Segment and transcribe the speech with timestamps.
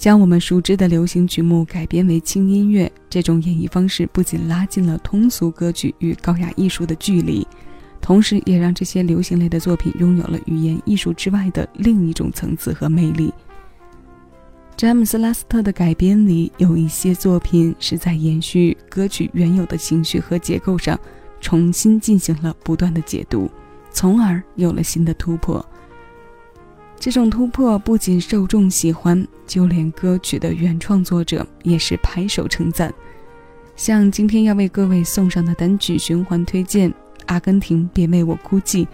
[0.00, 7.46] 将我们熟知的流行曲目改编为轻音乐，这种演绎方式不仅拉近了通俗歌曲与高雅艺术的距离，
[8.00, 13.30] 同时也让这些流行类的作品拥有了语言艺术之外的另一种层次和魅力。
[14.74, 20.98] 詹姆斯·拉斯特的改编里有一些作品是在延续歌曲原有的情绪和结构上，
[21.42, 23.50] 重新进行了不断的解读，
[23.90, 25.62] 从而有了新的突破。
[27.00, 32.92] 这种突破不仅受众喜欢，就连歌曲的原创作者也是拍手称赞。
[33.74, 36.90] 像今天要为各位送上的单曲循环推荐
[37.24, 38.84] 《阿根廷别为我哭泣》，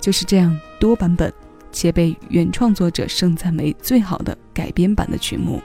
[0.00, 1.30] 就是这样多版本
[1.72, 5.60] 且被原创作者盛赞为最好的改编版的曲目。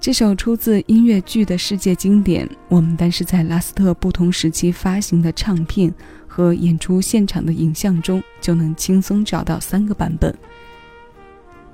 [0.00, 5.92] 这首出自音乐剧的世界经典，我们单是在拉斯特不同时期发行的唱片。
[6.30, 10.32] 和演出现场的影像中，就能轻松找到三个版本。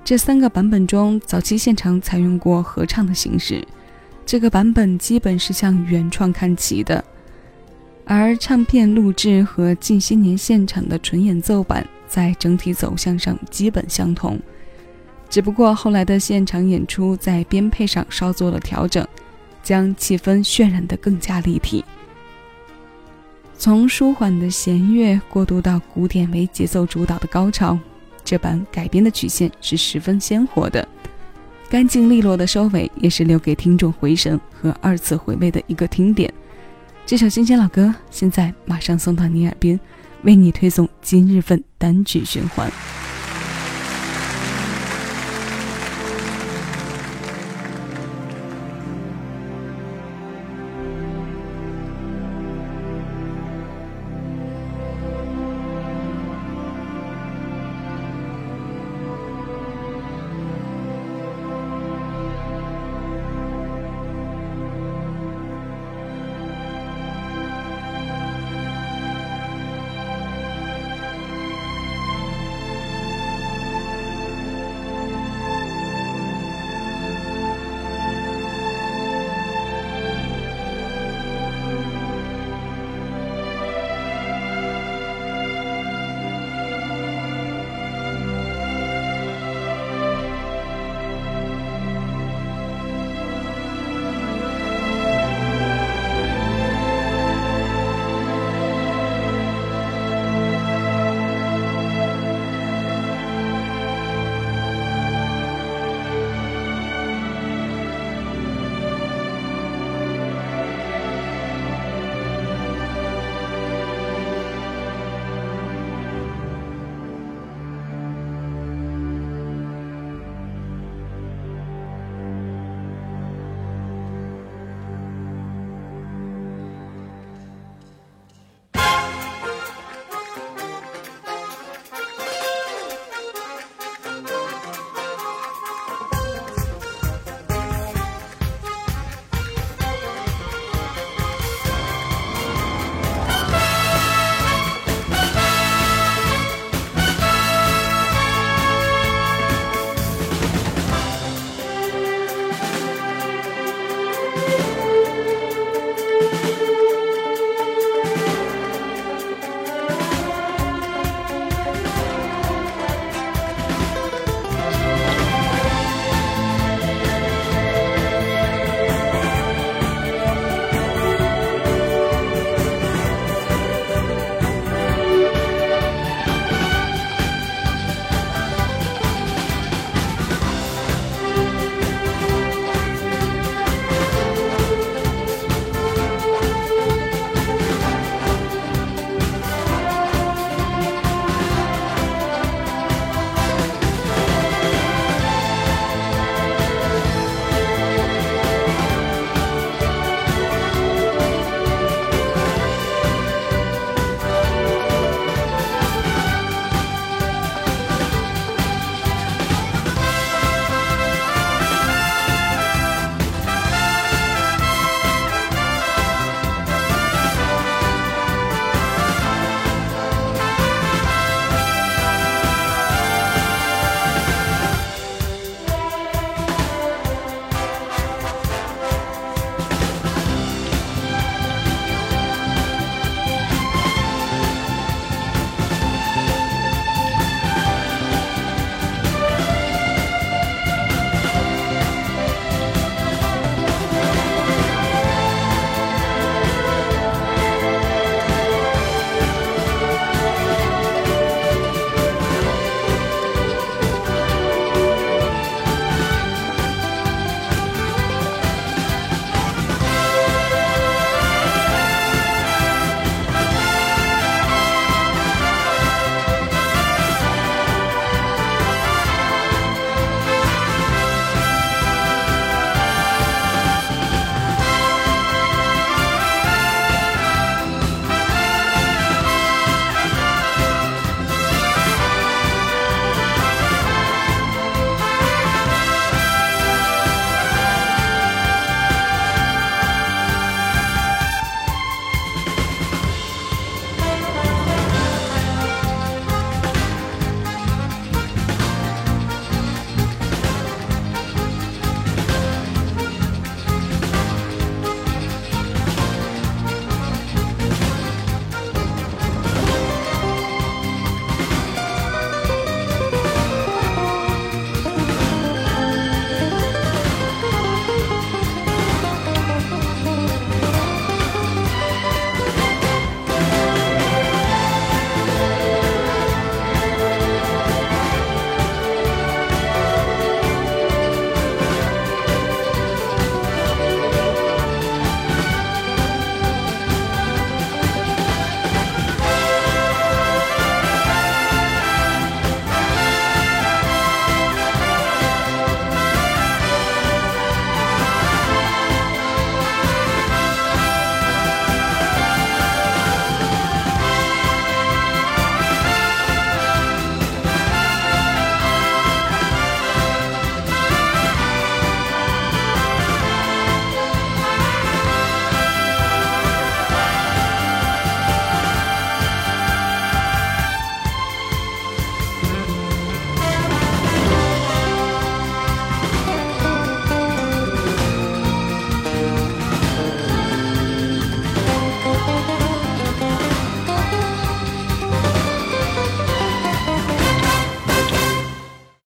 [0.03, 3.63] 这三个版本中，早期现场采用过合唱的形式，
[4.25, 7.05] 这个版本基本是向原创看齐的；
[8.07, 14.41] 而唱片录制和近些年现场的纯演奏版，在整体走向上基本相同，
[15.29, 19.07] 只不过后来的现场演出在编配上稍做了调整，
[19.63, 21.85] 将气氛渲染得更加立体。
[23.57, 27.79] 从舒缓的弦乐过渡到古典为节奏主导的高潮，
[28.25, 30.87] 这版改编的曲线是十分鲜活的，
[31.69, 36.33] 干净利落的收尾也是留给听众回神和二次回味的一个听点。
[37.07, 39.79] 这首新鲜老歌，现在马上送到你耳边，
[40.23, 42.71] 为你推送今日份单曲循环。